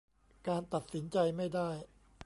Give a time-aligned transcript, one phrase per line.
[0.47, 1.69] การตัดสินใจไม่ได้